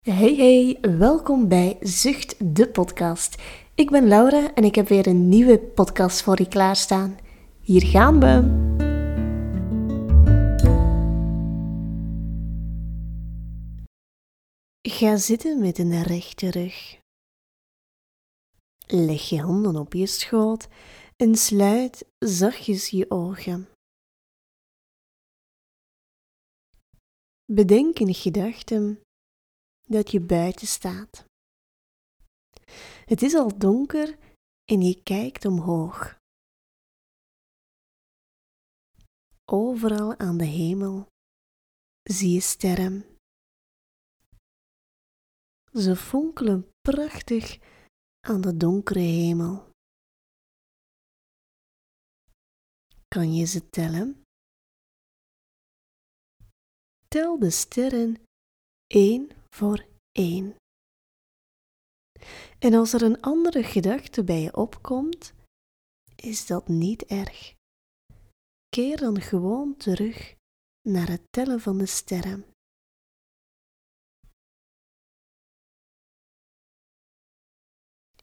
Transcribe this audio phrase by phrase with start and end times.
[0.00, 3.42] Hey hey, welkom bij Zucht de podcast.
[3.74, 7.18] Ik ben Laura en ik heb weer een nieuwe podcast voor je klaarstaan.
[7.60, 8.34] Hier gaan we.
[14.80, 16.98] Ga zitten met een rechte rug.
[18.86, 20.68] Leg je handen op je schoot
[21.16, 23.68] en sluit zachtjes je ogen.
[27.44, 29.08] Bedenk een gedachte
[29.90, 31.24] dat je buiten staat.
[33.04, 34.18] Het is al donker
[34.64, 36.18] en je kijkt omhoog.
[39.44, 41.06] Overal aan de hemel
[42.02, 43.18] zie je sterren.
[45.72, 47.58] Ze fonkelen prachtig
[48.20, 49.70] aan de donkere hemel.
[53.08, 54.22] Kan je ze tellen?
[57.08, 58.22] Tel de sterren
[58.86, 60.56] één voor één.
[62.58, 65.32] En als er een andere gedachte bij je opkomt,
[66.16, 67.54] is dat niet erg.
[68.68, 70.36] Keer dan gewoon terug
[70.88, 72.44] naar het tellen van de sterren.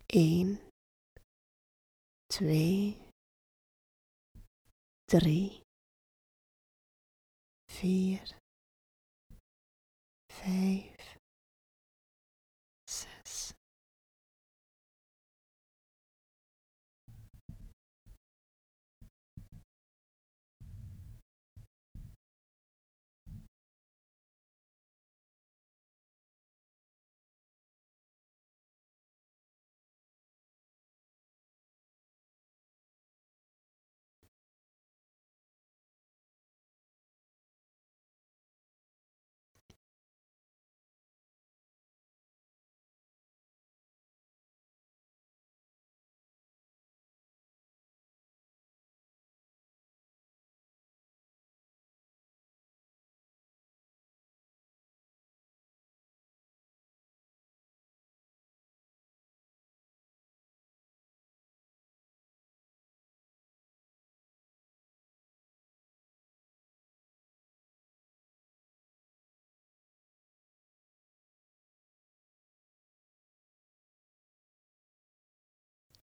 [0.06, 0.60] Eén,
[2.26, 3.02] twee,
[5.06, 5.62] drie,
[7.72, 8.38] vier,
[10.34, 10.97] vijf,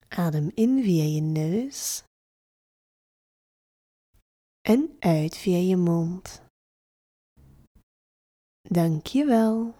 [0.08, 2.02] Adem in via je neus
[4.60, 6.42] en uit via je mond.
[8.60, 9.74] Dank je wel.